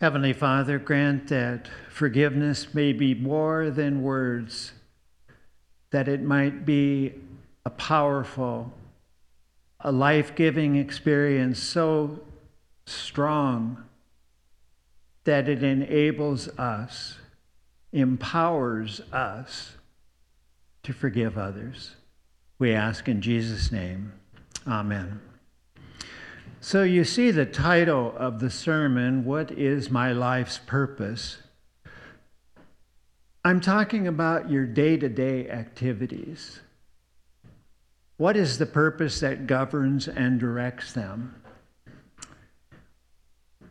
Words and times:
Heavenly 0.00 0.32
Father, 0.32 0.78
grant 0.78 1.26
that 1.28 1.68
forgiveness 1.90 2.72
may 2.72 2.92
be 2.92 3.14
more 3.14 3.70
than 3.70 4.02
words, 4.02 4.72
that 5.90 6.06
it 6.06 6.22
might 6.22 6.64
be 6.64 7.14
a 7.64 7.70
powerful, 7.70 8.72
a 9.80 9.90
life 9.90 10.36
giving 10.36 10.76
experience 10.76 11.60
so 11.60 12.20
strong 12.86 13.84
that 15.24 15.48
it 15.48 15.64
enables 15.64 16.46
us, 16.58 17.18
empowers 17.92 19.00
us 19.12 19.76
to 20.84 20.92
forgive 20.92 21.36
others. 21.36 21.96
We 22.60 22.72
ask 22.72 23.08
in 23.08 23.20
Jesus' 23.20 23.72
name. 23.72 24.12
Amen. 24.66 25.20
So 26.60 26.82
you 26.82 27.04
see 27.04 27.30
the 27.30 27.46
title 27.46 28.12
of 28.16 28.40
the 28.40 28.50
sermon, 28.50 29.24
What 29.24 29.52
is 29.52 29.90
My 29.90 30.10
Life's 30.10 30.58
Purpose? 30.58 31.38
I'm 33.44 33.60
talking 33.60 34.08
about 34.08 34.50
your 34.50 34.66
day 34.66 34.96
to 34.96 35.08
day 35.08 35.48
activities. 35.48 36.58
What 38.16 38.36
is 38.36 38.58
the 38.58 38.66
purpose 38.66 39.20
that 39.20 39.46
governs 39.46 40.08
and 40.08 40.40
directs 40.40 40.92
them? 40.92 41.40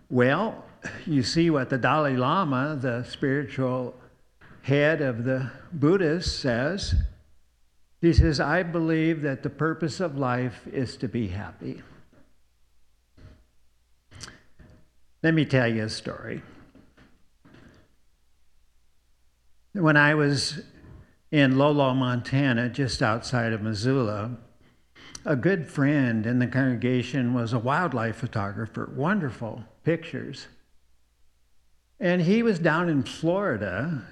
Well, 0.09 0.63
you 1.05 1.23
see 1.23 1.49
what 1.49 1.69
the 1.69 1.77
Dalai 1.77 2.15
Lama, 2.15 2.77
the 2.81 3.03
spiritual 3.03 3.95
head 4.61 5.01
of 5.01 5.25
the 5.25 5.51
Buddhists, 5.73 6.33
says. 6.33 6.95
He 7.99 8.13
says, 8.13 8.39
I 8.39 8.63
believe 8.63 9.21
that 9.23 9.43
the 9.43 9.49
purpose 9.49 9.99
of 9.99 10.17
life 10.17 10.65
is 10.71 10.95
to 10.97 11.09
be 11.09 11.27
happy. 11.27 11.81
Let 15.23 15.33
me 15.33 15.45
tell 15.45 15.67
you 15.67 15.83
a 15.83 15.89
story. 15.89 16.43
When 19.73 19.97
I 19.97 20.13
was 20.15 20.61
in 21.31 21.57
Lolo, 21.57 21.93
Montana, 21.93 22.69
just 22.69 23.01
outside 23.01 23.51
of 23.51 23.61
Missoula, 23.61 24.37
a 25.25 25.35
good 25.35 25.69
friend 25.69 26.25
in 26.25 26.39
the 26.39 26.47
congregation 26.47 27.33
was 27.33 27.51
a 27.51 27.59
wildlife 27.59 28.15
photographer, 28.15 28.91
wonderful 28.95 29.63
pictures. 29.83 30.47
And 31.99 32.21
he 32.21 32.43
was 32.43 32.59
down 32.59 32.87
in 32.87 33.03
Florida. 33.03 34.03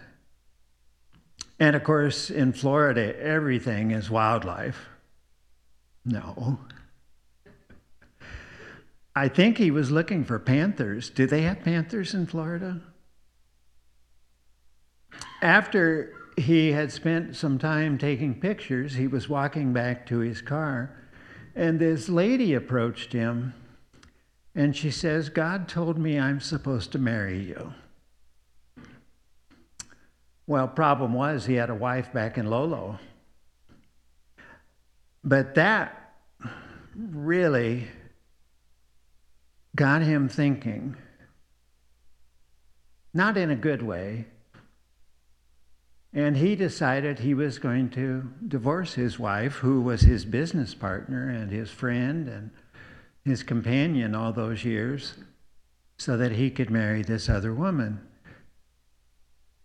And 1.60 1.76
of 1.76 1.84
course, 1.84 2.30
in 2.30 2.52
Florida, 2.52 3.18
everything 3.20 3.92
is 3.92 4.10
wildlife. 4.10 4.88
No. 6.04 6.60
I 9.16 9.28
think 9.30 9.58
he 9.58 9.72
was 9.72 9.92
looking 9.92 10.26
for 10.26 10.40
panthers. 10.40 11.10
Do 11.10 11.26
they 11.26 11.44
have 11.44 11.62
panthers 11.62 12.14
in 12.14 12.26
Florida? 12.26 12.82
After 15.42 16.14
he 16.38 16.74
had 16.74 16.92
spent 16.92 17.36
some 17.36 17.58
time 17.58 17.98
taking 17.98 18.40
pictures, 18.40 18.96
he 18.96 19.08
was 19.08 19.30
walking 19.30 19.72
back 19.72 20.06
to 20.08 20.20
his 20.20 20.42
car, 20.42 20.98
and 21.56 21.80
this 21.80 22.10
lady 22.10 22.54
approached 22.54 23.14
him 23.14 23.54
and 24.56 24.76
she 24.76 24.90
says, 24.90 25.28
God 25.28 25.68
told 25.68 25.98
me 25.98 26.18
I'm 26.18 26.40
supposed 26.40 26.94
to 26.94 26.98
marry 26.98 27.40
you. 27.40 27.74
Well, 30.48 30.68
problem 30.70 31.14
was 31.14 31.46
he 31.46 31.56
had 31.56 31.70
a 31.70 31.76
wife 31.76 32.14
back 32.14 32.38
in 32.38 32.46
Lolo. 32.46 33.00
But 35.24 35.56
that 35.56 36.14
really 36.96 37.90
got 39.76 40.02
him 40.02 40.30
thinking, 40.30 40.96
not 43.14 43.38
in 43.38 43.52
a 43.52 43.56
good 43.56 43.82
way. 43.82 44.26
And 46.14 46.38
he 46.38 46.56
decided 46.56 47.20
he 47.20 47.34
was 47.34 47.60
going 47.60 47.90
to 47.92 48.32
divorce 48.48 48.94
his 48.94 49.20
wife, 49.20 49.56
who 49.56 49.82
was 49.82 50.02
his 50.02 50.24
business 50.24 50.74
partner 50.74 51.30
and 51.30 51.52
his 51.52 51.70
friend 51.70 52.30
and 52.30 52.52
his 53.26 53.44
companion 53.44 54.16
all 54.16 54.32
those 54.32 54.64
years, 54.64 55.16
so 55.98 56.16
that 56.16 56.32
he 56.32 56.50
could 56.50 56.70
marry 56.70 57.02
this 57.02 57.28
other 57.28 57.54
woman. 57.54 58.00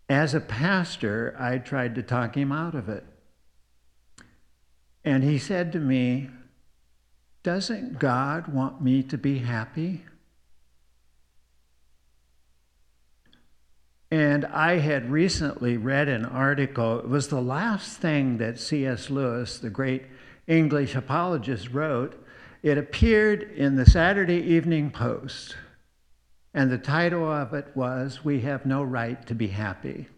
As 0.09 0.33
a 0.33 0.41
pastor, 0.41 1.33
I 1.39 1.57
tried 1.57 1.95
to 1.95 2.03
talk 2.03 2.35
him 2.35 2.51
out 2.51 2.75
of 2.75 2.89
it. 2.89 3.05
And 5.05 5.23
he 5.23 5.37
said 5.37 5.71
to 5.71 5.79
me, 5.79 6.29
doesn't 7.43 7.99
God 7.99 8.47
want 8.47 8.81
me 8.81 9.03
to 9.03 9.17
be 9.17 9.39
happy? 9.39 10.03
And 14.11 14.45
I 14.45 14.79
had 14.79 15.09
recently 15.09 15.77
read 15.77 16.09
an 16.09 16.25
article, 16.25 16.99
it 16.99 17.07
was 17.07 17.29
the 17.29 17.41
last 17.41 17.97
thing 17.99 18.37
that 18.39 18.59
C.S. 18.59 19.09
Lewis, 19.09 19.57
the 19.57 19.69
great 19.69 20.03
English 20.47 20.95
apologist, 20.95 21.69
wrote. 21.71 22.21
It 22.61 22.77
appeared 22.77 23.41
in 23.41 23.77
the 23.77 23.85
Saturday 23.85 24.41
Evening 24.41 24.91
Post, 24.91 25.55
and 26.53 26.69
the 26.69 26.77
title 26.77 27.31
of 27.31 27.53
it 27.53 27.67
was 27.73 28.23
We 28.23 28.41
Have 28.41 28.65
No 28.65 28.83
Right 28.83 29.25
to 29.27 29.33
Be 29.33 29.47
Happy. 29.47 30.09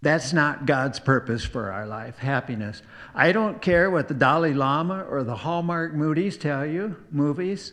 That's 0.00 0.32
not 0.32 0.66
God's 0.66 1.00
purpose 1.00 1.44
for 1.44 1.72
our 1.72 1.86
life, 1.86 2.18
happiness. 2.18 2.82
I 3.14 3.32
don't 3.32 3.60
care 3.60 3.90
what 3.90 4.06
the 4.06 4.14
Dalai 4.14 4.54
Lama 4.54 5.02
or 5.02 5.24
the 5.24 5.34
Hallmark 5.34 5.92
movies 5.92 6.36
tell 6.36 6.64
you, 6.64 6.96
movies. 7.10 7.72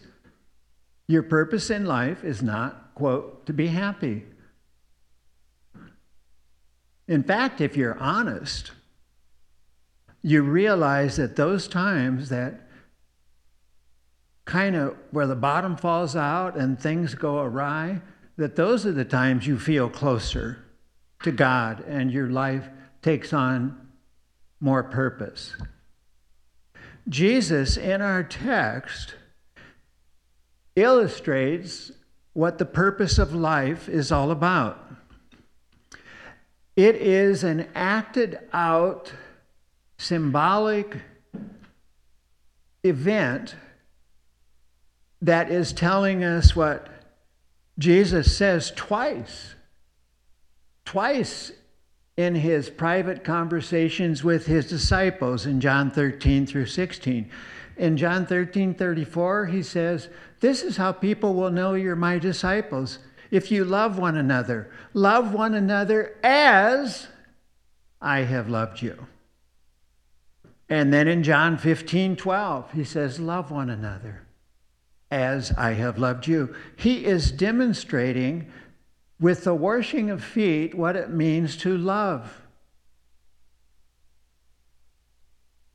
Your 1.08 1.22
purpose 1.22 1.70
in 1.70 1.86
life 1.86 2.24
is 2.24 2.42
not, 2.42 2.96
quote, 2.96 3.46
to 3.46 3.54
be 3.54 3.68
happy. 3.68 4.24
In 7.08 7.22
fact, 7.22 7.62
if 7.62 7.78
you're 7.78 7.98
honest, 8.00 8.72
you 10.24 10.42
realize 10.42 11.18
that 11.18 11.36
those 11.36 11.68
times 11.68 12.30
that 12.30 12.68
kind 14.46 14.76
of 14.76 14.98
where 15.12 15.28
the 15.28 15.36
bottom 15.36 15.78
falls 15.78 16.16
out 16.16 16.58
and 16.58 16.80
things 16.80 17.14
go 17.14 17.40
awry, 17.40 18.02
that 18.38 18.56
those 18.56 18.84
are 18.88 18.92
the 18.92 19.06
times 19.06 19.46
you 19.46 19.60
feel 19.60 19.88
closer 19.88 20.65
to 21.26 21.32
God 21.32 21.84
and 21.88 22.12
your 22.12 22.30
life 22.30 22.70
takes 23.02 23.34
on 23.34 23.90
more 24.60 24.84
purpose. 24.84 25.56
Jesus, 27.10 27.78
in 27.78 28.00
our 28.00 28.24
text, 28.24 29.16
illustrates 30.76 31.92
what 32.34 32.60
the 32.60 32.66
purpose 32.66 33.18
of 33.18 33.34
life 33.34 33.90
is 33.90 34.12
all 34.12 34.30
about. 34.30 34.80
It 36.76 36.96
is 36.96 37.44
an 37.44 37.70
acted 37.74 38.38
out, 38.54 39.12
symbolic 39.98 40.98
event 42.84 43.56
that 45.24 45.50
is 45.50 45.74
telling 45.74 46.24
us 46.24 46.56
what 46.56 46.88
Jesus 47.80 48.38
says 48.38 48.72
twice 48.76 49.55
twice 50.86 51.52
in 52.18 52.36
his 52.36 52.70
private 52.70 53.24
conversations 53.24 54.24
with 54.24 54.46
his 54.46 54.68
disciples 54.68 55.46
in 55.46 55.60
John 55.60 55.92
13 55.92 56.46
through 56.46 56.68
16. 56.68 57.30
In 57.78 57.98
John 57.98 58.26
13 58.26 58.74
34, 58.74 59.48
he 59.48 59.62
says, 59.62 60.08
This 60.40 60.64
is 60.64 60.78
how 60.78 60.94
people 60.94 61.34
will 61.34 61.52
know 61.52 61.74
you're 61.74 61.96
my 61.96 62.18
disciples 62.18 63.00
if 63.32 63.52
you 63.52 63.66
love 63.66 64.00
one 64.00 64.16
another. 64.16 64.72
Love 64.94 65.34
one 65.34 65.54
another 65.54 66.16
as 66.24 67.08
I 68.02 68.20
have 68.20 68.48
loved 68.48 68.82
you. 68.82 69.08
And 70.70 70.94
then 70.94 71.08
in 71.08 71.24
John 71.24 71.58
15 71.58 72.16
12, 72.16 72.72
he 72.72 72.84
says, 72.86 73.20
Love 73.20 73.52
one 73.52 73.70
another 73.70 74.22
as 75.12 75.52
I 75.58 75.74
have 75.74 76.00
loved 76.00 76.28
you. 76.28 76.56
He 76.76 77.06
is 77.06 77.32
demonstrating 77.32 78.52
with 79.20 79.44
the 79.44 79.56
washing 79.56 80.10
of 80.10 80.24
feet 80.24 80.76
what 80.76 80.96
it 80.96 81.10
means 81.10 81.56
to 81.58 81.78
love. 81.78 82.42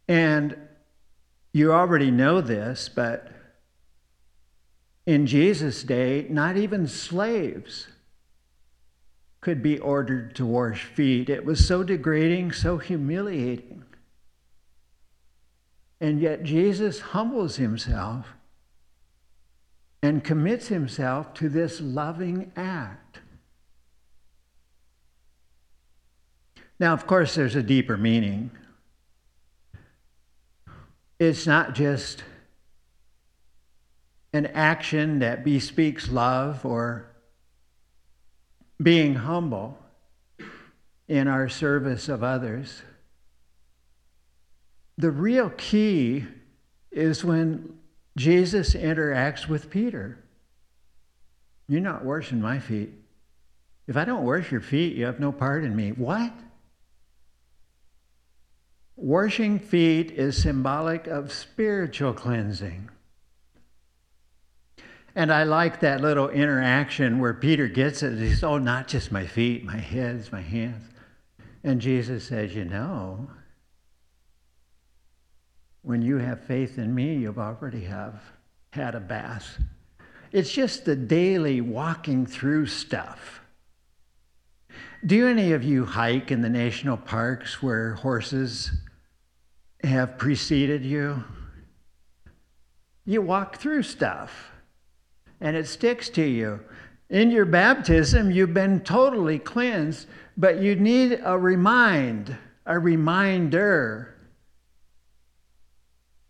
And 0.09 0.57
you 1.53 1.73
already 1.73 2.11
know 2.11 2.41
this, 2.41 2.89
but 2.89 3.29
in 5.07 5.27
Jesus' 5.27 5.83
day, 5.83 6.27
not 6.29 6.57
even 6.57 6.87
slaves 6.87 7.89
could 9.41 9.63
be 9.63 9.79
ordered 9.79 10.35
to 10.37 10.45
wash 10.47 10.85
feet. 10.85 11.31
It 11.31 11.45
was 11.45 11.67
so 11.67 11.83
degrading, 11.83 12.53
so 12.53 12.79
humiliating. 12.79 13.85
And 16.01 16.21
yet 16.21 16.43
Jesus 16.43 17.01
humbles 17.01 17.57
himself 17.57 18.27
and 20.03 20.25
commits 20.25 20.69
himself 20.69 21.35
to 21.35 21.49
this 21.49 21.81
loving 21.81 22.53
act. 22.57 23.10
Now, 26.81 26.94
of 26.94 27.06
course, 27.06 27.35
there's 27.35 27.56
a 27.56 27.62
deeper 27.62 27.99
meaning. 27.99 28.50
It's 31.19 31.47
not 31.47 31.75
just 31.75 32.25
an 34.32 34.47
action 34.47 35.19
that 35.19 35.44
bespeaks 35.44 36.09
love 36.09 36.65
or 36.65 37.11
being 38.82 39.15
humble 39.15 39.79
in 41.06 41.29
our 41.29 41.50
service 41.50 42.09
of 42.09 42.25
others. 42.25 42.81
The 44.97 45.11
real 45.11 45.50
key 45.50 46.25
is 46.91 47.23
when 47.23 47.79
Jesus 48.17 48.73
interacts 48.75 49.47
with 49.47 49.69
Peter. 49.69 50.19
You're 51.69 51.81
not 51.81 52.06
washing 52.06 52.41
my 52.41 52.59
feet. 52.59 52.91
If 53.87 53.99
I 53.99 54.06
don't 54.06 54.25
wash 54.25 54.50
your 54.50 54.62
feet, 54.62 54.97
you 54.97 55.05
have 55.05 55.21
no 55.21 55.31
part 55.31 55.62
in 55.62 55.77
me. 55.77 55.91
What? 55.91 56.32
Washing 59.00 59.58
feet 59.58 60.11
is 60.11 60.43
symbolic 60.43 61.06
of 61.06 61.32
spiritual 61.32 62.12
cleansing. 62.12 62.91
And 65.14 65.32
I 65.32 65.44
like 65.44 65.81
that 65.81 66.02
little 66.02 66.29
interaction 66.29 67.19
where 67.19 67.32
Peter 67.32 67.67
gets 67.67 68.02
it. 68.02 68.19
He 68.19 68.29
says, 68.29 68.44
Oh, 68.44 68.58
not 68.58 68.88
just 68.88 69.11
my 69.11 69.26
feet, 69.26 69.64
my 69.64 69.79
heads, 69.79 70.31
my 70.31 70.43
hands. 70.43 70.85
And 71.64 71.81
Jesus 71.81 72.25
says, 72.25 72.55
You 72.55 72.67
know, 72.67 73.31
when 75.81 76.03
you 76.03 76.19
have 76.19 76.44
faith 76.44 76.76
in 76.76 76.94
me, 76.94 77.14
you've 77.14 77.38
already 77.38 77.85
have 77.85 78.20
had 78.75 78.94
a 78.94 79.00
bath. 79.00 79.62
It's 80.31 80.53
just 80.53 80.85
the 80.85 80.94
daily 80.94 81.62
walking 81.62 82.26
through 82.26 82.67
stuff. 82.67 83.41
Do 85.06 85.26
any 85.26 85.53
of 85.53 85.64
you 85.64 85.87
hike 85.87 86.31
in 86.31 86.43
the 86.43 86.50
national 86.50 86.99
parks 86.99 87.62
where 87.62 87.94
horses 87.94 88.70
have 89.85 90.19
preceded 90.19 90.85
you? 90.85 91.25
You 93.05 93.23
walk 93.23 93.56
through 93.56 93.82
stuff 93.82 94.50
and 95.41 95.56
it 95.56 95.67
sticks 95.67 96.09
to 96.11 96.23
you. 96.23 96.61
In 97.09 97.31
your 97.31 97.44
baptism, 97.44 98.31
you've 98.31 98.55
been 98.55 98.81
totally 98.81 99.38
cleansed, 99.38 100.06
but 100.37 100.61
you 100.61 100.77
need 100.77 101.21
a 101.25 101.37
remind, 101.37 102.37
a 102.67 102.79
reminder 102.79 104.15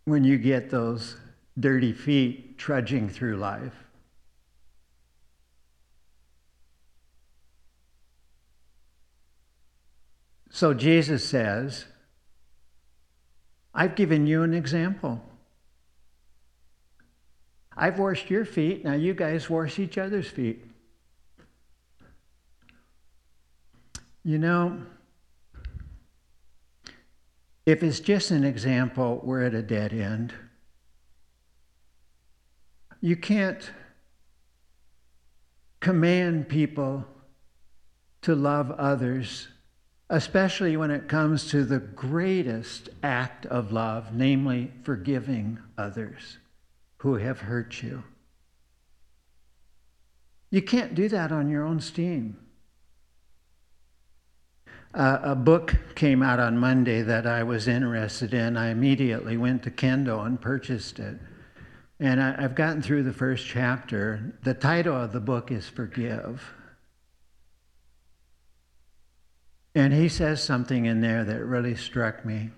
when 0.05 0.25
you 0.25 0.39
get 0.39 0.71
those 0.71 1.17
dirty 1.59 1.93
feet 1.93 2.57
trudging 2.57 3.09
through 3.09 3.37
life. 3.37 3.75
So 10.51 10.75
Jesus 10.75 11.25
says, 11.25 11.85
I've 13.75 13.95
given 13.95 14.27
you 14.27 14.43
an 14.43 14.55
example. 14.55 15.23
I've 17.77 17.99
washed 17.99 18.31
your 18.31 18.45
feet, 18.45 18.85
now 18.85 18.95
you 18.95 19.15
guys 19.15 19.49
wash 19.49 19.79
each 19.79 19.97
other's 19.97 20.29
feet. 20.29 20.65
You 24.23 24.39
know, 24.39 24.83
if 27.65 27.83
it's 27.83 28.01
just 28.01 28.31
an 28.33 28.45
example, 28.45 29.21
we're 29.25 29.43
at 29.43 29.55
a 29.55 29.63
dead 29.63 29.93
end. 29.93 30.35
You 33.01 33.17
can't 33.17 33.71
command 35.81 36.49
people 36.49 37.07
to 38.23 38.35
love 38.35 38.71
others, 38.73 39.49
especially 40.11 40.77
when 40.77 40.91
it 40.91 41.07
comes 41.09 41.49
to 41.49 41.65
the 41.65 41.79
greatest 41.79 42.89
act 43.01 43.47
of 43.47 43.71
love, 43.71 44.13
namely 44.13 44.73
forgiving 44.83 45.57
others 45.79 46.39
who 46.99 47.15
have 47.15 47.41
hurt 47.41 47.81
you. 47.81 48.03
You 50.51 50.63
can't 50.63 50.97
do 50.97 51.09
that 51.09 51.31
on 51.31 51.49
your 51.49 51.65
own 51.65 51.81
steam. 51.81 52.37
Uh, 54.93 55.21
a 55.23 55.35
book 55.37 55.77
came 55.95 56.25
out 56.25 56.41
on 56.41 56.59
Monday 56.59 57.03
that 57.03 57.25
I 57.25 57.45
was 57.45 57.69
interested 57.69 58.35
in. 58.35 58.57
I 58.57 58.71
immediately 58.71 59.37
went 59.37 59.63
to 59.63 59.71
Kindle 59.71 60.23
and 60.23 60.41
purchased 60.41 60.99
it. 60.99 61.21
And 62.01 62.21
I, 62.21 62.35
I've 62.37 62.57
gotten 62.57 62.83
through 62.83 63.05
the 63.05 63.13
first 63.13 63.47
chapter. 63.47 64.35
The 64.43 64.55
title 64.55 64.97
of 64.97 65.13
the 65.13 65.21
book 65.21 65.53
is 65.53 65.69
Forgive. 65.69 66.53
And 69.75 69.93
he 69.93 70.09
says 70.09 70.43
something 70.43 70.87
in 70.87 71.01
there 71.01 71.25
that 71.25 71.45
really 71.45 71.77
struck 71.77 72.25
me. 72.25 72.51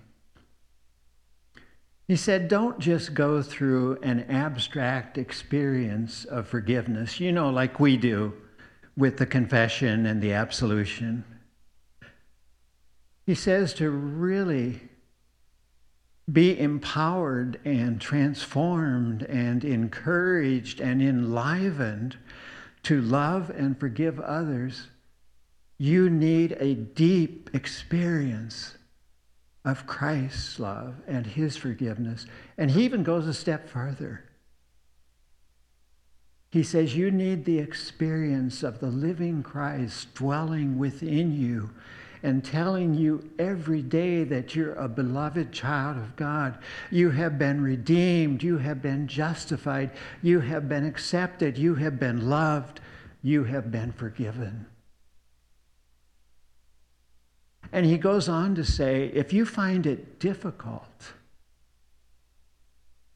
He 2.07 2.15
said, 2.15 2.47
Don't 2.47 2.79
just 2.79 3.13
go 3.13 3.41
through 3.41 3.99
an 4.01 4.21
abstract 4.29 5.17
experience 5.17 6.25
of 6.25 6.47
forgiveness, 6.47 7.19
you 7.19 7.31
know, 7.31 7.49
like 7.49 7.79
we 7.79 7.97
do 7.97 8.33
with 8.97 9.17
the 9.17 9.25
confession 9.25 10.05
and 10.05 10.21
the 10.21 10.33
absolution. 10.33 11.23
He 13.25 13.35
says 13.35 13.73
to 13.75 13.89
really 13.89 14.81
be 16.31 16.57
empowered 16.57 17.59
and 17.65 17.99
transformed 17.99 19.23
and 19.23 19.63
encouraged 19.63 20.79
and 20.79 21.01
enlivened 21.01 22.17
to 22.83 23.01
love 23.01 23.49
and 23.49 23.77
forgive 23.79 24.19
others, 24.19 24.87
you 25.77 26.09
need 26.09 26.55
a 26.59 26.75
deep 26.75 27.49
experience 27.53 28.75
of 29.65 29.87
Christ's 29.87 30.59
love 30.59 30.95
and 31.07 31.25
his 31.25 31.55
forgiveness. 31.55 32.25
And 32.57 32.71
he 32.71 32.83
even 32.83 33.03
goes 33.03 33.27
a 33.27 33.33
step 33.33 33.69
further. 33.69 34.25
He 36.51 36.63
says, 36.63 36.95
You 36.95 37.09
need 37.09 37.45
the 37.45 37.59
experience 37.59 38.61
of 38.61 38.79
the 38.79 38.87
living 38.87 39.41
Christ 39.41 40.13
dwelling 40.13 40.77
within 40.77 41.33
you 41.33 41.71
and 42.21 42.43
telling 42.43 42.93
you 42.93 43.29
every 43.39 43.81
day 43.81 44.23
that 44.23 44.55
you're 44.55 44.75
a 44.75 44.87
beloved 44.87 45.51
child 45.51 45.97
of 45.97 46.15
God. 46.15 46.57
You 46.89 47.09
have 47.11 47.37
been 47.37 47.61
redeemed. 47.61 48.43
You 48.43 48.57
have 48.59 48.81
been 48.81 49.07
justified. 49.07 49.91
You 50.21 50.39
have 50.39 50.69
been 50.69 50.85
accepted. 50.85 51.57
You 51.57 51.75
have 51.75 51.99
been 51.99 52.29
loved. 52.29 52.79
You 53.21 53.43
have 53.45 53.71
been 53.71 53.91
forgiven. 53.91 54.65
And 57.73 57.87
he 57.87 57.97
goes 57.97 58.29
on 58.29 58.53
to 58.53 58.63
say 58.63 59.07
if 59.15 59.33
you 59.33 59.47
find 59.47 59.87
it 59.87 60.19
difficult 60.19 61.13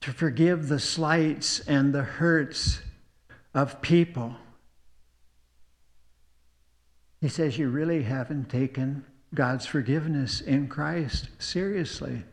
to 0.02 0.12
forgive 0.12 0.68
the 0.68 0.80
slights 0.80 1.60
and 1.68 1.94
the 1.94 2.02
hurts 2.02 2.82
of 3.54 3.84
people, 3.84 4.36
he 7.22 7.30
says, 7.30 7.60
You 7.60 7.70
really 7.70 8.02
haven't 8.02 8.50
taken 8.50 9.06
God's 9.32 9.68
forgiveness 9.68 10.42
in 10.42 10.68
Christ 10.68 11.30
seriously. 11.38 12.24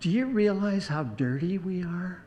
Do 0.00 0.10
you 0.10 0.26
realize 0.26 0.88
how 0.88 1.04
dirty 1.04 1.56
we 1.56 1.82
are? 1.82 2.22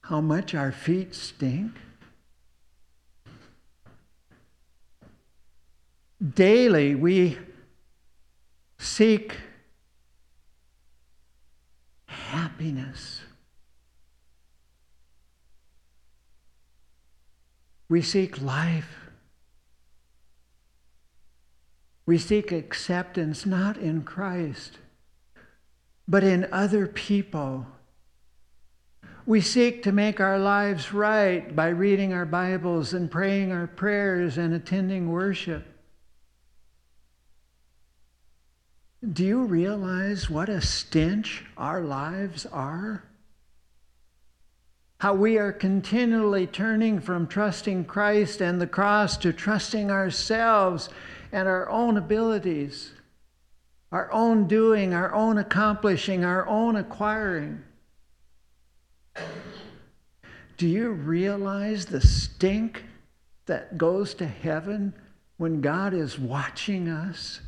How 0.00 0.22
much 0.22 0.54
our 0.54 0.72
feet 0.72 1.14
stink? 1.14 1.72
Daily 6.20 6.94
we 6.94 7.38
seek 8.78 9.36
happiness. 12.06 13.22
We 17.88 18.02
seek 18.02 18.40
life. 18.42 18.96
We 22.04 22.18
seek 22.18 22.52
acceptance 22.52 23.46
not 23.46 23.78
in 23.78 24.02
Christ, 24.02 24.78
but 26.06 26.22
in 26.22 26.48
other 26.52 26.86
people. 26.86 27.66
We 29.24 29.40
seek 29.40 29.82
to 29.84 29.92
make 29.92 30.20
our 30.20 30.38
lives 30.38 30.92
right 30.92 31.54
by 31.54 31.68
reading 31.68 32.12
our 32.12 32.26
Bibles 32.26 32.92
and 32.92 33.10
praying 33.10 33.52
our 33.52 33.68
prayers 33.68 34.36
and 34.36 34.52
attending 34.52 35.10
worship. 35.10 35.69
Do 39.12 39.24
you 39.24 39.42
realize 39.42 40.30
what 40.30 40.48
a 40.48 40.60
stench 40.60 41.44
our 41.56 41.80
lives 41.80 42.46
are? 42.46 43.04
how 45.00 45.14
we 45.14 45.38
are 45.38 45.52
continually 45.52 46.46
turning 46.46 47.00
from 47.00 47.26
trusting 47.26 47.82
Christ 47.86 48.42
and 48.42 48.60
the 48.60 48.66
cross 48.66 49.16
to 49.16 49.32
trusting 49.32 49.90
ourselves 49.90 50.90
and 51.32 51.48
our 51.48 51.70
own 51.70 51.96
abilities, 51.96 52.92
our 53.90 54.12
own 54.12 54.46
doing, 54.46 54.92
our 54.92 55.14
own 55.14 55.38
accomplishing, 55.38 56.22
our 56.22 56.46
own 56.46 56.76
acquiring. 56.76 57.62
Do 60.58 60.68
you 60.68 60.90
realize 60.90 61.86
the 61.86 62.02
stink 62.02 62.84
that 63.46 63.78
goes 63.78 64.12
to 64.14 64.26
heaven 64.26 64.92
when 65.38 65.62
God 65.62 65.94
is 65.94 66.18
watching 66.18 66.88
us? 66.90 67.40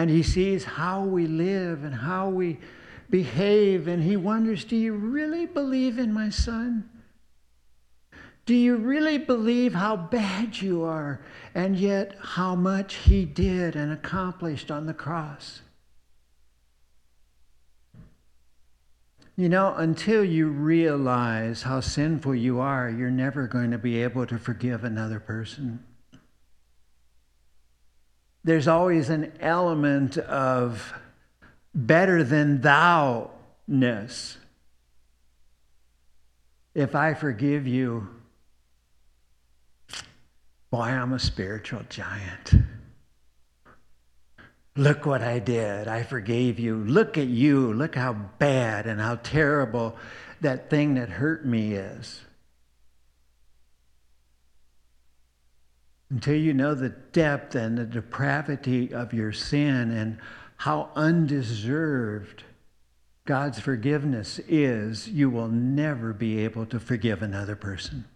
And 0.00 0.08
he 0.08 0.22
sees 0.22 0.64
how 0.64 1.04
we 1.04 1.26
live 1.26 1.84
and 1.84 1.94
how 1.94 2.30
we 2.30 2.58
behave, 3.10 3.86
and 3.86 4.02
he 4.02 4.16
wonders 4.16 4.64
Do 4.64 4.74
you 4.74 4.94
really 4.94 5.44
believe 5.44 5.98
in 5.98 6.10
my 6.10 6.30
son? 6.30 6.88
Do 8.46 8.54
you 8.54 8.76
really 8.76 9.18
believe 9.18 9.74
how 9.74 9.96
bad 9.96 10.62
you 10.62 10.84
are 10.84 11.20
and 11.54 11.76
yet 11.76 12.16
how 12.18 12.54
much 12.54 12.94
he 12.94 13.26
did 13.26 13.76
and 13.76 13.92
accomplished 13.92 14.70
on 14.70 14.86
the 14.86 14.94
cross? 14.94 15.60
You 19.36 19.50
know, 19.50 19.74
until 19.74 20.24
you 20.24 20.48
realize 20.48 21.64
how 21.64 21.80
sinful 21.80 22.36
you 22.36 22.58
are, 22.58 22.88
you're 22.88 23.10
never 23.10 23.46
going 23.46 23.70
to 23.72 23.78
be 23.78 24.02
able 24.02 24.24
to 24.28 24.38
forgive 24.38 24.82
another 24.82 25.20
person. 25.20 25.84
There's 28.42 28.68
always 28.68 29.10
an 29.10 29.32
element 29.40 30.16
of 30.16 30.92
better 31.74 32.24
than 32.24 32.60
thou 32.60 33.30
ness. 33.66 34.38
If 36.74 36.94
I 36.94 37.14
forgive 37.14 37.66
you, 37.66 38.08
boy, 40.70 40.82
I'm 40.82 41.12
a 41.12 41.18
spiritual 41.18 41.82
giant. 41.88 42.54
Look 44.76 45.04
what 45.04 45.22
I 45.22 45.40
did. 45.40 45.88
I 45.88 46.04
forgave 46.04 46.58
you. 46.58 46.76
Look 46.76 47.18
at 47.18 47.26
you. 47.26 47.72
Look 47.72 47.94
how 47.96 48.14
bad 48.38 48.86
and 48.86 49.00
how 49.00 49.16
terrible 49.16 49.96
that 50.40 50.70
thing 50.70 50.94
that 50.94 51.10
hurt 51.10 51.44
me 51.44 51.74
is. 51.74 52.22
Until 56.10 56.34
you 56.34 56.52
know 56.52 56.74
the 56.74 56.88
depth 56.88 57.54
and 57.54 57.78
the 57.78 57.84
depravity 57.84 58.92
of 58.92 59.14
your 59.14 59.32
sin 59.32 59.92
and 59.92 60.18
how 60.56 60.90
undeserved 60.96 62.42
God's 63.24 63.60
forgiveness 63.60 64.40
is, 64.48 65.06
you 65.08 65.30
will 65.30 65.48
never 65.48 66.12
be 66.12 66.38
able 66.38 66.66
to 66.66 66.80
forgive 66.80 67.22
another 67.22 67.54
person. 67.54 68.06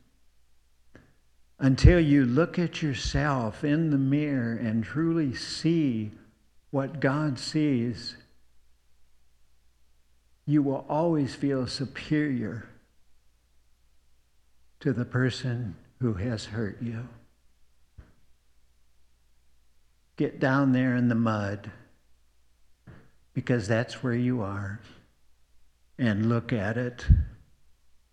Until 1.61 2.01
you 2.01 2.25
look 2.25 2.59
at 2.59 2.83
yourself 2.83 3.63
in 3.63 3.91
the 3.91 3.99
mirror 3.99 4.57
and 4.57 4.83
truly 4.83 5.33
see 5.33 6.11
what 6.71 6.99
God 6.99 7.39
sees, 7.39 8.17
you 10.47 10.63
will 10.63 10.85
always 10.89 11.37
feel 11.37 11.69
superior 11.69 12.69
to 14.81 14.93
the 14.93 15.05
person 15.05 15.77
who 16.01 16.15
has 16.15 16.47
hurt 16.47 16.83
you. 16.83 17.09
Get 20.17 20.39
down 20.39 20.73
there 20.73 20.95
in 20.95 21.09
the 21.09 21.15
mud 21.15 21.71
because 23.33 23.67
that's 23.67 24.03
where 24.03 24.15
you 24.15 24.43
are. 24.43 24.81
And 25.99 26.29
look 26.29 26.53
at 26.53 26.77
it, 26.77 27.07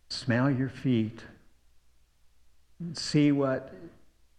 smell 0.10 0.50
your 0.50 0.70
feet, 0.70 1.24
see 2.94 3.32
what 3.32 3.74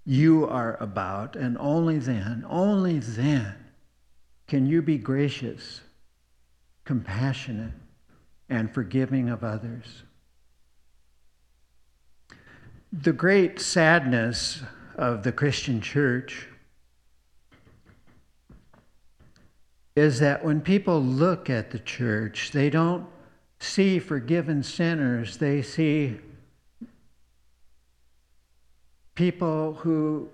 you 0.05 0.47
are 0.47 0.77
about, 0.81 1.37
and 1.37 1.57
only 1.59 1.99
then, 1.99 2.45
only 2.49 2.99
then 2.99 3.55
can 4.49 4.67
you 4.67 4.83
be 4.83 4.99
gracious, 4.99 5.81
compassionate, 6.85 7.73
and 8.49 8.73
forgiving 8.73 9.29
of 9.29 9.43
others. 9.43 10.03
The 12.93 13.13
great 13.13 13.61
sadness 13.61 14.63
of 14.97 15.23
the 15.23 15.33
Christian 15.33 15.81
church 15.81 16.49
is 19.95 20.21
that 20.21 20.45
when 20.45 20.61
people 20.61 21.03
look 21.03 21.51
at 21.51 21.71
the 21.71 21.79
church, 21.79 22.51
they 22.53 22.71
don't 22.71 23.07
see 23.61 23.99
forgiven 23.99 24.63
sinners, 24.63 25.37
they 25.37 25.63
see 25.63 26.19
people 29.15 29.75
who 29.75 30.29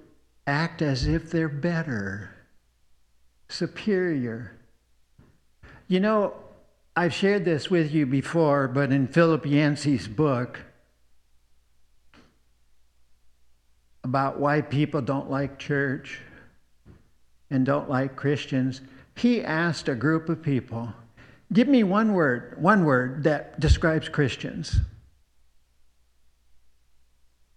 act 0.46 0.80
as 0.80 1.06
if 1.06 1.30
they're 1.30 1.48
better, 1.48 2.30
superior. 3.48 4.52
You 5.88 6.00
know, 6.00 6.34
I've 6.96 7.14
shared 7.14 7.44
this 7.44 7.70
with 7.70 7.92
you 7.92 8.06
before, 8.06 8.68
but 8.68 8.92
in 8.92 9.06
Philip 9.06 9.46
Yancey's 9.46 10.08
book 10.08 10.60
about 14.04 14.38
why 14.38 14.60
people 14.62 15.02
don't 15.02 15.30
like 15.30 15.58
church 15.58 16.20
and 17.50 17.66
don't 17.66 17.90
like 17.90 18.16
Christians, 18.16 18.80
he 19.20 19.42
asked 19.42 19.88
a 19.88 19.94
group 19.94 20.28
of 20.28 20.42
people, 20.42 20.92
Give 21.52 21.68
me 21.68 21.82
one 21.82 22.12
word, 22.12 22.56
one 22.60 22.84
word 22.84 23.24
that 23.24 23.58
describes 23.58 24.08
Christians 24.08 24.80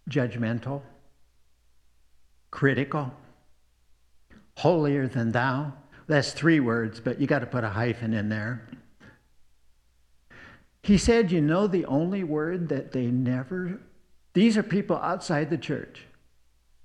judgmental, 0.09 0.81
critical, 2.49 3.13
holier 4.57 5.07
than 5.07 5.31
thou. 5.31 5.73
That's 6.07 6.33
three 6.33 6.59
words, 6.59 6.99
but 6.99 7.21
you 7.21 7.27
got 7.27 7.39
to 7.39 7.45
put 7.45 7.63
a 7.63 7.69
hyphen 7.69 8.13
in 8.13 8.27
there. 8.29 8.67
He 10.83 10.97
said, 10.97 11.31
You 11.31 11.41
know, 11.41 11.67
the 11.67 11.85
only 11.85 12.23
word 12.23 12.69
that 12.69 12.91
they 12.91 13.05
never, 13.05 13.79
these 14.33 14.57
are 14.57 14.63
people 14.63 14.97
outside 14.97 15.49
the 15.49 15.57
church, 15.57 16.05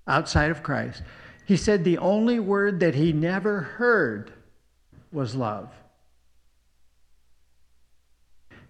outside 0.07 0.51
of 0.51 0.63
Christ. 0.63 1.03
He 1.47 1.57
said, 1.57 1.83
The 1.83 1.99
only 1.99 2.39
word 2.39 2.81
that 2.81 2.95
he 2.95 3.13
never 3.13 3.61
heard 3.61 4.33
was 5.17 5.35
love. 5.35 5.71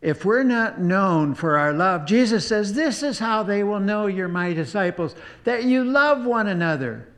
If 0.00 0.24
we're 0.24 0.44
not 0.44 0.80
known 0.80 1.34
for 1.34 1.58
our 1.58 1.72
love, 1.72 2.06
Jesus 2.06 2.46
says, 2.46 2.74
This 2.74 3.02
is 3.02 3.18
how 3.18 3.42
they 3.42 3.64
will 3.64 3.80
know 3.80 4.06
you're 4.06 4.28
my 4.28 4.52
disciples 4.52 5.16
that 5.42 5.64
you 5.64 5.84
love 5.84 6.24
one 6.24 6.46
another, 6.46 7.08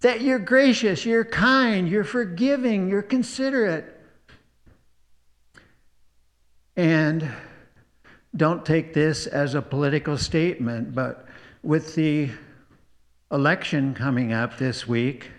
that 0.00 0.20
you're 0.20 0.38
gracious, 0.38 1.04
you're 1.04 1.24
kind, 1.24 1.88
you're 1.88 2.04
forgiving, 2.04 2.88
you're 2.88 3.02
considerate. 3.02 3.92
And 6.76 7.28
don't 8.36 8.64
take 8.64 8.94
this 8.94 9.26
as 9.26 9.54
a 9.54 9.62
political 9.62 10.16
statement, 10.16 10.94
but 10.94 11.26
with 11.64 11.96
the 11.96 12.30
election 13.32 13.94
coming 13.94 14.32
up 14.32 14.58
this 14.58 14.86
week, 14.86 15.30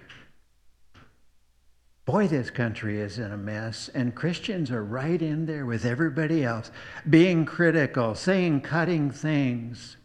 Boy, 2.08 2.26
this 2.26 2.50
country 2.50 3.02
is 3.02 3.20
in 3.20 3.34
a 3.34 3.38
mess, 3.38 3.90
and 3.94 4.16
Christians 4.16 4.72
are 4.72 4.82
right 4.82 5.22
in 5.22 5.46
there 5.46 5.66
with 5.66 5.84
everybody 5.84 6.42
else, 6.42 6.72
being 7.10 7.44
critical, 7.44 8.16
saying 8.16 8.62
cutting 8.62 9.12
things, 9.12 9.98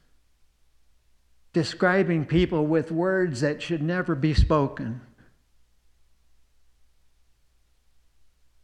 describing 1.52 2.24
people 2.24 2.66
with 2.66 2.90
words 2.90 3.40
that 3.42 3.62
should 3.62 3.82
never 3.82 4.16
be 4.16 4.34
spoken. 4.34 5.00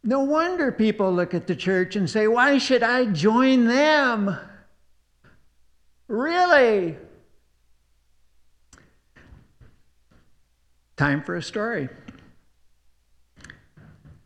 No 0.03 0.19
wonder 0.19 0.69
people 0.73 1.09
look 1.13 1.33
at 1.33 1.47
the 1.47 1.55
church 1.55 1.95
and 1.95 2.09
say, 2.09 2.27
Why 2.27 2.57
should 2.57 2.83
I 2.83 3.05
join 3.05 3.67
them? 3.67 4.37
Really? 6.09 6.97
Time 10.97 11.23
for 11.23 11.37
a 11.37 11.41
story. 11.41 11.87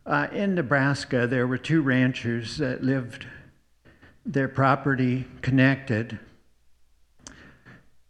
Uh, 0.06 0.26
in 0.32 0.54
Nebraska, 0.54 1.26
there 1.26 1.46
were 1.46 1.56
two 1.56 1.80
ranchers 1.80 2.58
that 2.58 2.84
lived 2.84 3.26
their 4.26 4.48
property 4.48 5.24
connected. 5.40 6.18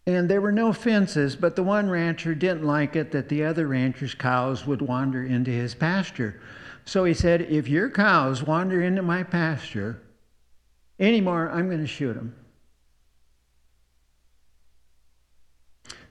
And 0.06 0.28
there 0.28 0.40
were 0.40 0.52
no 0.52 0.72
fences, 0.72 1.36
but 1.36 1.56
the 1.56 1.62
one 1.62 1.88
rancher 1.88 2.34
didn't 2.34 2.64
like 2.64 2.94
it 2.96 3.12
that 3.12 3.28
the 3.28 3.44
other 3.44 3.68
rancher's 3.68 4.14
cows 4.14 4.66
would 4.66 4.82
wander 4.82 5.24
into 5.24 5.50
his 5.50 5.74
pasture. 5.74 6.40
So 6.84 7.04
he 7.04 7.14
said, 7.14 7.42
If 7.42 7.68
your 7.68 7.90
cows 7.90 8.42
wander 8.42 8.82
into 8.82 9.02
my 9.02 9.22
pasture 9.22 10.02
anymore, 10.98 11.50
I'm 11.50 11.68
going 11.68 11.80
to 11.80 11.86
shoot 11.86 12.14
them. 12.14 12.34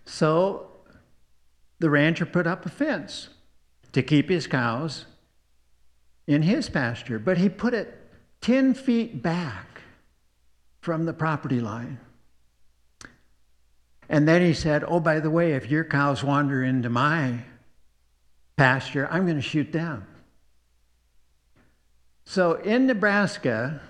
So 0.06 0.72
the 1.80 1.90
rancher 1.90 2.25
put 2.25 2.48
up 2.48 2.66
a 2.66 2.70
fence 2.70 3.30
to 3.92 4.02
keep 4.02 4.30
his 4.30 4.48
cows 4.48 5.06
in 6.27 6.42
his 6.42 6.70
pasture, 6.70 7.20
but 7.20 7.38
he 7.38 7.50
put 7.50 7.74
it 7.74 8.00
10 8.42 8.74
feet 8.74 9.22
back 9.22 9.82
from 10.82 11.06
the 11.06 11.13
property 11.13 11.60
line. 11.60 12.00
And 14.10 14.27
then 14.27 14.42
he 14.42 14.53
said, 14.53 14.84
Oh, 14.88 15.00
by 15.00 15.20
the 15.20 15.30
way, 15.30 15.53
if 15.53 15.70
your 15.70 15.84
cows 15.84 16.24
wander 16.24 16.63
into 16.63 16.89
my 16.89 17.39
pasture, 18.58 19.08
I'm 19.10 19.24
going 19.24 19.38
to 19.38 19.42
shoot 19.42 19.72
them. 19.72 20.06
So 22.25 22.53
in 22.53 22.88
Nebraska, 22.88 23.82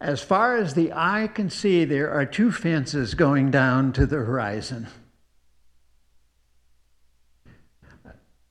as 0.00 0.20
far 0.20 0.56
as 0.56 0.74
the 0.74 0.92
eye 0.92 1.28
can 1.32 1.50
see, 1.50 1.84
there 1.84 2.10
are 2.10 2.26
two 2.26 2.52
fences 2.52 3.14
going 3.14 3.50
down 3.50 3.92
to 3.94 4.06
the 4.06 4.16
horizon. 4.16 4.88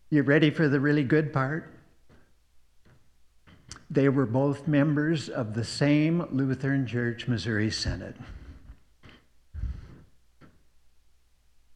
You 0.10 0.24
ready 0.24 0.50
for 0.50 0.68
the 0.68 0.80
really 0.80 1.04
good 1.04 1.32
part? 1.34 1.75
They 3.96 4.10
were 4.10 4.26
both 4.26 4.68
members 4.68 5.30
of 5.30 5.54
the 5.54 5.64
same 5.64 6.28
Lutheran 6.30 6.86
Church 6.86 7.30
Missouri 7.30 7.72
Synod. 7.72 8.16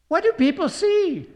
What 0.08 0.22
do 0.22 0.32
people 0.32 0.68
see 0.68 1.26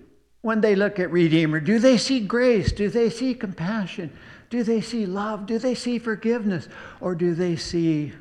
when 0.43 0.61
they 0.61 0.75
look 0.75 1.00
at 1.00 1.11
Redeemer? 1.11 1.59
Do 1.61 1.79
they 1.79 1.97
see 1.97 2.21
grace? 2.21 2.71
Do 2.71 2.91
they 2.91 3.09
see 3.09 3.33
compassion? 3.33 4.12
Do 4.50 4.62
they 4.62 4.83
see 4.83 5.07
love? 5.07 5.47
Do 5.47 5.59
they 5.59 5.75
see 5.75 5.99
forgiveness? 5.99 6.69
Or 7.00 7.14
do 7.14 7.35
they 7.35 7.57
see 7.57 8.12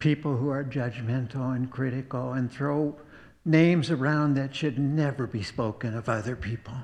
people 0.00 0.36
who 0.36 0.50
are 0.50 0.64
judgmental 0.64 1.56
and 1.56 1.70
critical 1.70 2.34
and 2.34 2.52
throw 2.52 2.94
names 3.46 3.90
around 3.90 4.34
that 4.34 4.54
should 4.54 4.78
never 4.78 5.26
be 5.26 5.42
spoken 5.42 5.96
of 5.96 6.10
other 6.10 6.36
people? 6.36 6.74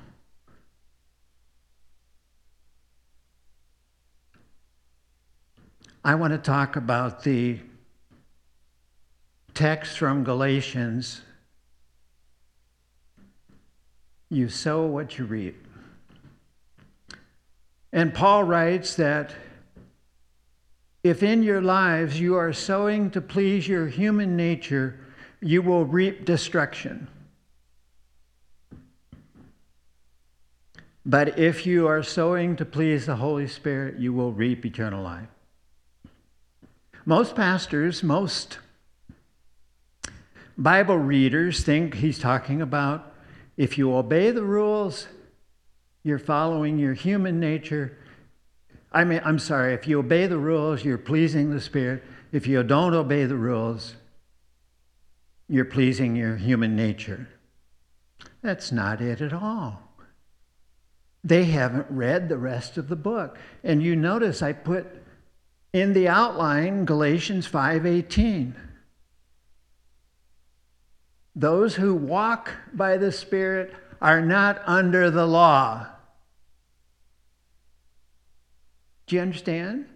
I 6.05 6.13
want 6.13 6.33
to 6.33 6.37
talk 6.37 6.75
about 6.75 7.23
the 7.23 7.59
text 9.55 9.97
from 9.97 10.23
Galatians 10.23 11.21
You 14.29 14.49
sow 14.49 14.85
what 14.85 15.17
you 15.17 15.25
reap. 15.25 15.67
And 17.93 18.13
Paul 18.13 18.43
writes 18.43 18.95
that 18.95 19.33
if 21.03 21.23
in 21.23 21.43
your 21.43 21.61
lives 21.61 22.19
you 22.19 22.35
are 22.35 22.53
sowing 22.53 23.11
to 23.11 23.21
please 23.21 23.67
your 23.67 23.87
human 23.87 24.35
nature, 24.35 24.99
you 25.41 25.61
will 25.61 25.85
reap 25.85 26.25
destruction. 26.25 27.07
But 31.05 31.37
if 31.39 31.65
you 31.65 31.87
are 31.87 32.03
sowing 32.03 32.55
to 32.57 32.65
please 32.65 33.05
the 33.05 33.15
Holy 33.15 33.47
Spirit, 33.47 33.99
you 33.99 34.11
will 34.11 34.31
reap 34.31 34.65
eternal 34.65 35.03
life. 35.03 35.34
Most 37.05 37.35
pastors, 37.35 38.01
most 38.01 38.57
Bible 40.57 40.97
readers 40.97 41.63
think 41.63 41.95
he's 41.95 42.17
talking 42.17 42.61
about 42.63 43.13
if 43.57 43.77
you 43.77 43.95
obey 43.95 44.31
the 44.31 44.43
rules, 44.43 45.07
you're 46.03 46.17
following 46.17 46.79
your 46.79 46.95
human 46.95 47.39
nature. 47.39 47.97
I 48.91 49.03
mean, 49.03 49.21
I'm 49.23 49.37
sorry, 49.37 49.73
if 49.73 49.87
you 49.87 49.99
obey 49.99 50.25
the 50.25 50.39
rules, 50.39 50.83
you're 50.83 50.97
pleasing 50.97 51.51
the 51.51 51.61
Spirit. 51.61 52.03
If 52.31 52.47
you 52.47 52.63
don't 52.63 52.95
obey 52.95 53.25
the 53.25 53.35
rules, 53.35 53.95
you're 55.47 55.65
pleasing 55.65 56.15
your 56.15 56.37
human 56.37 56.75
nature. 56.75 57.29
That's 58.41 58.71
not 58.71 58.99
it 58.99 59.21
at 59.21 59.33
all. 59.33 59.81
They 61.23 61.45
haven't 61.45 61.87
read 61.89 62.29
the 62.29 62.37
rest 62.37 62.77
of 62.77 62.87
the 62.87 62.95
book. 62.95 63.37
And 63.63 63.83
you 63.83 63.95
notice 63.95 64.41
I 64.41 64.53
put 64.53 65.04
in 65.75 65.91
the 65.91 66.07
outline 66.07 66.85
Galatians 66.85 67.45
5:18. 67.45 68.55
Those 71.35 71.75
who 71.75 71.93
walk 71.93 72.53
by 72.71 72.95
the 72.95 73.11
Spirit 73.11 73.75
are 74.01 74.21
not 74.21 74.61
under 74.65 75.11
the 75.11 75.25
law. 75.25 75.87
Do 79.05 79.17
you 79.17 79.21
understand? 79.21 79.87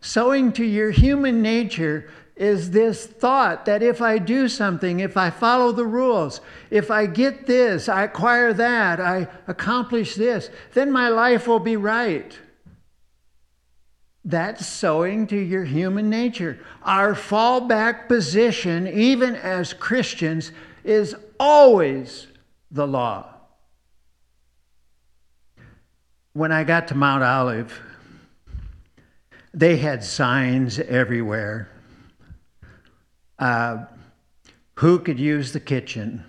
Sowing 0.00 0.52
to 0.54 0.64
your 0.64 0.90
human 0.90 1.40
nature 1.40 2.10
is 2.34 2.72
this 2.72 3.06
thought 3.06 3.64
that 3.64 3.80
if 3.80 4.02
I 4.02 4.18
do 4.18 4.48
something, 4.48 4.98
if 4.98 5.16
I 5.16 5.30
follow 5.30 5.70
the 5.70 5.86
rules, 5.86 6.40
if 6.68 6.90
I 6.90 7.06
get 7.06 7.46
this, 7.46 7.88
I 7.88 8.02
acquire 8.02 8.52
that, 8.54 8.98
I 8.98 9.28
accomplish 9.46 10.16
this, 10.16 10.50
then 10.72 10.90
my 10.90 11.08
life 11.08 11.46
will 11.46 11.60
be 11.60 11.76
right. 11.76 12.36
That's 14.24 14.66
sowing 14.66 15.26
to 15.26 15.36
your 15.36 15.64
human 15.64 16.08
nature. 16.08 16.58
Our 16.82 17.14
fallback 17.14 18.08
position, 18.08 18.88
even 18.88 19.36
as 19.36 19.74
Christians, 19.74 20.50
is 20.82 21.14
always 21.38 22.26
the 22.70 22.86
law. 22.86 23.26
When 26.32 26.52
I 26.52 26.64
got 26.64 26.88
to 26.88 26.94
Mount 26.94 27.22
Olive, 27.22 27.78
they 29.52 29.76
had 29.76 30.02
signs 30.02 30.80
everywhere. 30.80 31.70
Uh, 33.38 33.84
who 34.76 34.98
could 34.98 35.20
use 35.20 35.52
the 35.52 35.60
kitchen? 35.60 36.24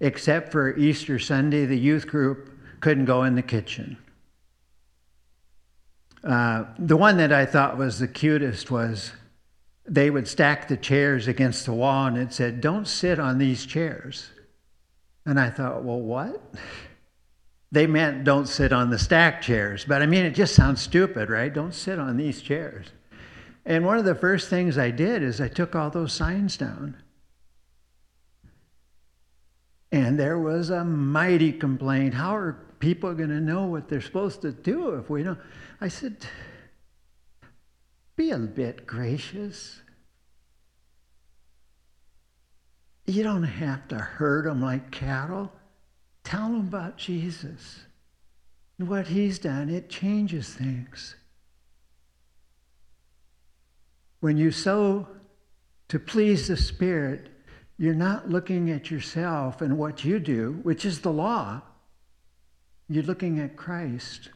Except 0.00 0.52
for 0.52 0.76
Easter 0.76 1.18
Sunday, 1.18 1.66
the 1.66 1.78
youth 1.78 2.06
group 2.06 2.50
couldn't 2.80 3.06
go 3.06 3.24
in 3.24 3.34
the 3.34 3.42
kitchen. 3.42 3.96
Uh, 6.22 6.64
the 6.78 6.96
one 6.96 7.16
that 7.16 7.32
I 7.32 7.46
thought 7.46 7.78
was 7.78 7.98
the 7.98 8.08
cutest 8.08 8.70
was 8.70 9.12
they 9.86 10.10
would 10.10 10.28
stack 10.28 10.68
the 10.68 10.76
chairs 10.76 11.26
against 11.26 11.64
the 11.64 11.72
wall 11.72 12.06
and 12.06 12.18
it 12.18 12.32
said, 12.32 12.60
Don't 12.60 12.86
sit 12.86 13.18
on 13.18 13.38
these 13.38 13.64
chairs. 13.64 14.30
And 15.24 15.40
I 15.40 15.50
thought, 15.50 15.82
Well, 15.82 16.00
what? 16.00 16.42
They 17.72 17.86
meant 17.86 18.24
don't 18.24 18.48
sit 18.48 18.72
on 18.72 18.90
the 18.90 18.98
stacked 18.98 19.44
chairs. 19.44 19.84
But 19.86 20.02
I 20.02 20.06
mean, 20.06 20.24
it 20.24 20.34
just 20.34 20.54
sounds 20.54 20.80
stupid, 20.80 21.30
right? 21.30 21.52
Don't 21.52 21.74
sit 21.74 21.98
on 21.98 22.16
these 22.16 22.42
chairs. 22.42 22.86
And 23.64 23.84
one 23.84 23.98
of 23.98 24.04
the 24.04 24.14
first 24.14 24.48
things 24.48 24.76
I 24.76 24.90
did 24.90 25.22
is 25.22 25.40
I 25.40 25.48
took 25.48 25.76
all 25.76 25.90
those 25.90 26.12
signs 26.12 26.56
down. 26.56 26.96
And 29.92 30.18
there 30.18 30.38
was 30.38 30.70
a 30.70 30.84
mighty 30.84 31.52
complaint. 31.52 32.14
How 32.14 32.34
are 32.34 32.56
people 32.80 33.08
are 33.08 33.14
going 33.14 33.28
to 33.28 33.40
know 33.40 33.66
what 33.66 33.88
they're 33.88 34.00
supposed 34.00 34.42
to 34.42 34.50
do 34.50 34.94
if 34.94 35.08
we 35.08 35.22
don't? 35.22 35.38
I 35.80 35.88
said, 35.88 36.16
be 38.16 38.30
a 38.30 38.38
bit 38.38 38.86
gracious. 38.86 39.80
You 43.06 43.22
don't 43.22 43.44
have 43.44 43.86
to 43.88 43.96
herd 43.96 44.46
them 44.46 44.60
like 44.60 44.90
cattle. 44.90 45.52
Tell 46.24 46.48
them 46.48 46.60
about 46.60 46.96
Jesus 46.96 47.80
and 48.78 48.88
what 48.88 49.08
he's 49.08 49.38
done. 49.38 49.70
It 49.70 49.88
changes 49.88 50.52
things. 50.52 51.16
When 54.20 54.36
you 54.36 54.50
sow 54.50 55.08
to 55.88 55.98
please 55.98 56.48
the 56.48 56.56
Spirit, 56.56 57.30
you're 57.78 57.94
not 57.94 58.28
looking 58.28 58.70
at 58.70 58.90
yourself 58.90 59.62
and 59.62 59.78
what 59.78 60.04
you 60.04 60.18
do, 60.18 60.60
which 60.62 60.84
is 60.84 61.00
the 61.00 61.12
law. 61.12 61.62
You're 62.90 63.04
looking 63.04 63.38
at 63.38 63.56
Christ 63.56 64.30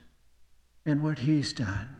and 0.86 1.02
what 1.02 1.18
He's 1.18 1.52
done. 1.52 1.96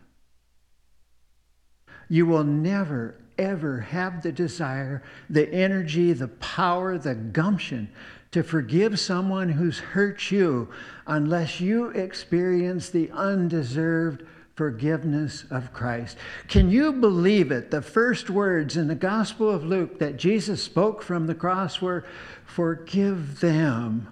You 2.07 2.25
will 2.25 2.45
never, 2.45 3.15
ever 3.37 3.81
have 3.81 4.23
the 4.23 4.31
desire, 4.31 5.03
the 5.29 5.53
energy, 5.53 6.13
the 6.13 6.29
power, 6.29 6.97
the 6.97 7.13
gumption 7.13 7.89
to 8.31 8.41
forgive 8.41 9.01
someone 9.01 9.49
who's 9.49 9.79
hurt 9.79 10.31
you 10.31 10.69
unless 11.07 11.59
you 11.59 11.89
experience 11.89 12.89
the 12.89 13.11
undeserved 13.11 14.23
forgiveness 14.55 15.43
of 15.51 15.73
Christ. 15.73 16.17
Can 16.47 16.69
you 16.69 16.93
believe 16.93 17.51
it? 17.51 17.69
The 17.69 17.81
first 17.81 18.29
words 18.29 18.77
in 18.77 18.87
the 18.87 18.95
Gospel 18.95 19.49
of 19.49 19.65
Luke 19.65 19.99
that 19.99 20.15
Jesus 20.15 20.63
spoke 20.63 21.03
from 21.03 21.27
the 21.27 21.35
cross 21.35 21.81
were, 21.81 22.05
Forgive 22.45 23.41
them, 23.41 24.07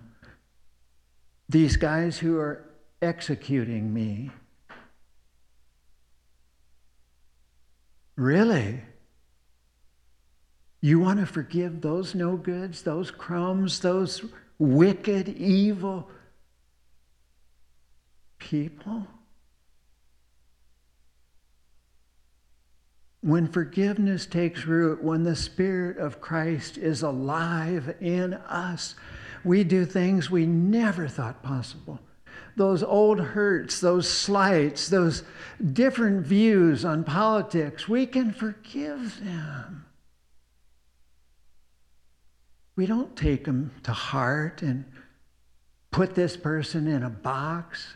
these 1.54 1.78
guys 1.78 2.18
who 2.18 2.40
are 2.40 2.66
executing 3.00 3.94
me. 3.94 4.32
Really? 8.16 8.82
You 10.82 11.00
want 11.00 11.20
to 11.20 11.28
forgive 11.28 11.80
those 11.80 12.16
no 12.16 12.38
goods, 12.38 12.82
those 12.82 13.12
crumbs, 13.12 13.80
those 13.82 14.26
wicked, 14.58 15.30
evil 15.30 16.10
people? 18.40 19.06
When 23.22 23.48
forgiveness 23.48 24.26
takes 24.26 24.66
root, 24.66 25.04
when 25.04 25.22
the 25.22 25.36
Spirit 25.36 25.98
of 26.00 26.20
Christ 26.20 26.80
is 26.80 27.04
alive 27.04 27.96
in 28.02 28.34
us, 28.34 28.96
we 29.44 29.64
do 29.64 29.86
things 29.86 30.30
we 30.30 30.46
never 30.46 31.08
thought 31.08 31.44
possible 31.44 32.00
those 32.56 32.84
old 32.84 33.20
hurts, 33.20 33.80
those 33.80 34.08
slights, 34.08 34.90
those 34.90 35.24
different 35.74 36.26
views 36.26 36.86
on 36.86 37.04
politics, 37.04 37.88
we 37.88 38.06
can 38.06 38.32
forgive 38.32 39.20
them. 39.24 39.86
We 42.76 42.86
don't 42.86 43.16
take 43.16 43.46
them 43.46 43.72
to 43.84 43.92
heart 43.92 44.62
and 44.62 44.86
put 45.92 46.16
this 46.16 46.36
person 46.38 46.88
in 46.88 47.04
a 47.04 47.10
box 47.10 47.96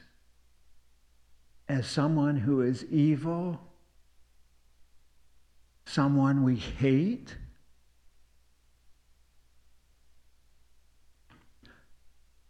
as 1.68 1.88
someone 1.88 2.38
who 2.38 2.62
is 2.62 2.86
evil, 2.86 3.60
someone 5.86 6.44
we 6.44 6.56
hate. 6.56 7.36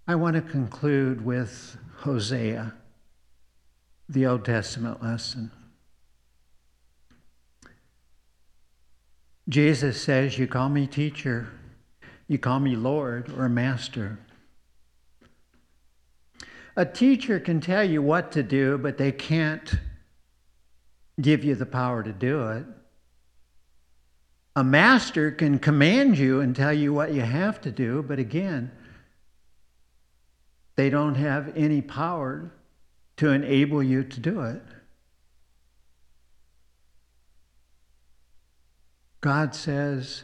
I 0.09 0.15
want 0.15 0.37
to 0.37 0.41
conclude 0.41 1.25
with 1.25 1.75
Hosea, 1.97 2.73
the 4.07 4.25
Old 4.25 4.45
Testament 4.45 5.03
lesson. 5.03 5.51
Jesus 9.49 10.01
says, 10.01 10.37
You 10.37 10.47
call 10.47 10.69
me 10.69 10.87
teacher, 10.87 11.49
you 12.29 12.37
call 12.37 12.61
me 12.61 12.77
Lord 12.77 13.33
or 13.37 13.49
master. 13.49 14.17
A 16.77 16.85
teacher 16.85 17.37
can 17.41 17.59
tell 17.59 17.83
you 17.83 18.01
what 18.01 18.31
to 18.31 18.43
do, 18.43 18.77
but 18.77 18.97
they 18.97 19.11
can't 19.11 19.73
give 21.19 21.43
you 21.43 21.53
the 21.53 21.65
power 21.65 22.01
to 22.01 22.13
do 22.13 22.47
it. 22.49 22.65
A 24.55 24.63
master 24.63 25.31
can 25.31 25.59
command 25.59 26.17
you 26.17 26.39
and 26.39 26.55
tell 26.55 26.71
you 26.71 26.93
what 26.93 27.13
you 27.13 27.21
have 27.21 27.59
to 27.61 27.71
do, 27.71 28.03
but 28.03 28.19
again, 28.19 28.71
they 30.77 30.89
don't 30.91 31.15
have 31.15 31.51
any 31.57 31.81
power 31.81 32.51
to 33.17 33.31
enable 33.31 33.81
you 33.81 34.03
to 34.03 34.19
do 34.19 34.41
it. 34.41 34.61
God 39.19 39.55
says, 39.55 40.23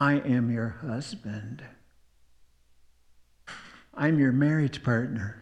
I 0.00 0.14
am 0.14 0.50
your 0.50 0.68
husband. 0.68 1.64
I'm 3.94 4.18
your 4.18 4.32
marriage 4.32 4.84
partner. 4.84 5.41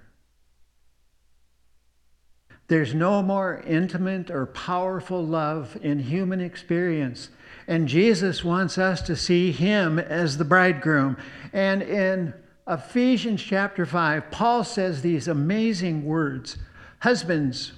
There's 2.70 2.94
no 2.94 3.20
more 3.20 3.64
intimate 3.66 4.30
or 4.30 4.46
powerful 4.46 5.26
love 5.26 5.76
in 5.82 5.98
human 5.98 6.40
experience. 6.40 7.30
And 7.66 7.88
Jesus 7.88 8.44
wants 8.44 8.78
us 8.78 9.02
to 9.02 9.16
see 9.16 9.50
him 9.50 9.98
as 9.98 10.38
the 10.38 10.44
bridegroom. 10.44 11.16
And 11.52 11.82
in 11.82 12.32
Ephesians 12.68 13.42
chapter 13.42 13.84
5, 13.84 14.30
Paul 14.30 14.62
says 14.62 15.02
these 15.02 15.26
amazing 15.26 16.04
words 16.04 16.58
Husbands, 17.00 17.72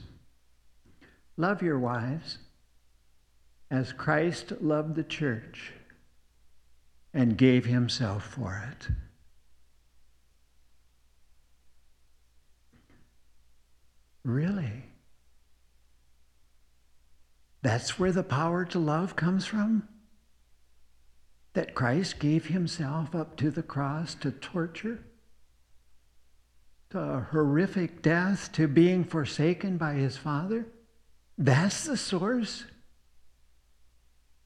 love 1.39 1.63
your 1.63 1.79
wives 1.79 2.37
as 3.71 3.95
Christ 3.95 4.53
loved 4.61 4.95
the 4.95 5.05
church 5.05 5.73
and 7.15 7.39
gave 7.39 7.65
himself 7.65 8.27
for 8.27 8.63
it. 8.71 8.89
Really? 14.25 14.85
That's 17.63 17.99
where 17.99 18.13
the 18.13 18.23
power 18.23 18.65
to 18.67 18.79
love 18.79 19.17
comes 19.17 19.47
from? 19.47 19.89
That 21.55 21.75
Christ 21.75 22.19
gave 22.19 22.47
himself 22.47 23.15
up 23.15 23.37
to 23.37 23.51
the 23.51 23.63
cross 23.63 24.15
to 24.17 24.31
torture, 24.31 25.05
to 26.91 27.27
horrific 27.31 28.03
death, 28.03 28.51
to 28.53 28.67
being 28.67 29.05
forsaken 29.05 29.77
by 29.77 29.95
his 29.95 30.17
Father? 30.17 30.67
That's 31.39 31.85
the 31.85 31.97
source 31.97 32.65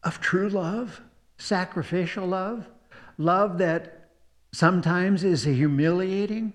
of 0.03 0.21
true 0.21 0.49
love, 0.49 1.01
sacrificial 1.39 2.27
love, 2.27 2.67
love 3.19 3.59
that 3.59 4.11
sometimes 4.53 5.25
is 5.25 5.45
humiliating 5.45 6.55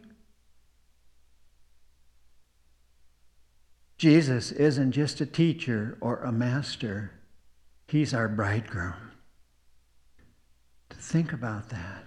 Jesus 4.02 4.52
isn't 4.52 4.94
just 4.94 5.22
a 5.22 5.28
teacher 5.28 5.96
or 6.02 6.22
a 6.22 6.32
master, 6.32 7.12
he's 7.88 8.16
our 8.16 8.28
bridegroom. 8.28 9.12
To 10.90 10.98
think 10.98 11.34
about 11.34 11.70
that. 11.70 12.04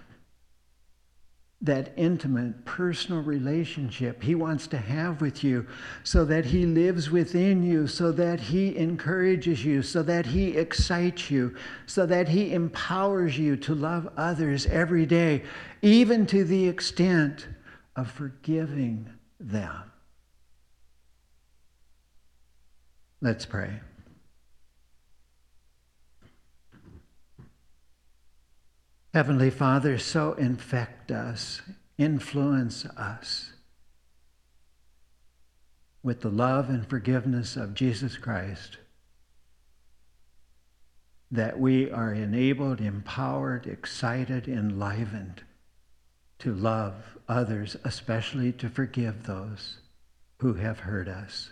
That 1.61 1.93
intimate, 1.95 2.65
personal 2.65 3.21
relationship 3.21 4.21
he 4.21 4.35
wants 4.35 4.67
to 4.67 4.77
have 4.77 5.21
with 5.21 5.41
you 5.41 5.67
so 6.03 6.25
that 6.25 6.43
he 6.43 6.65
lives 6.65 7.11
within 7.11 7.63
you, 7.63 7.87
so 7.87 8.11
that 8.11 8.41
he 8.41 8.75
encourages 8.75 9.63
you, 9.63 9.81
so 9.81 10.03
that 10.03 10.25
he 10.25 10.49
excites 10.49 11.31
you, 11.31 11.55
so 11.85 12.05
that 12.07 12.27
he 12.27 12.53
empowers 12.53 13.39
you 13.39 13.55
to 13.55 13.73
love 13.73 14.09
others 14.17 14.65
every 14.65 15.05
day, 15.05 15.43
even 15.81 16.25
to 16.25 16.43
the 16.43 16.67
extent 16.67 17.47
of 17.95 18.11
forgiving 18.11 19.09
them. 19.39 19.93
Let's 23.21 23.45
pray. 23.45 23.79
Heavenly 29.13 29.49
Father, 29.49 29.97
so 29.97 30.33
infect 30.33 31.09
us, 31.09 31.61
influence 31.97 32.85
us 32.85 33.53
with 36.03 36.19
the 36.21 36.29
love 36.29 36.69
and 36.69 36.87
forgiveness 36.87 37.55
of 37.55 37.73
Jesus 37.73 38.17
Christ, 38.17 38.77
that 41.31 41.59
we 41.59 41.89
are 41.89 42.13
enabled, 42.13 42.81
empowered, 42.81 43.65
excited, 43.65 44.47
enlivened 44.47 45.43
to 46.39 46.53
love 46.53 47.17
others, 47.27 47.77
especially 47.83 48.51
to 48.51 48.69
forgive 48.69 49.23
those 49.23 49.77
who 50.39 50.55
have 50.55 50.81
hurt 50.81 51.07
us. 51.07 51.51